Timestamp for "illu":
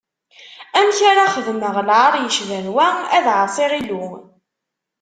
3.79-4.05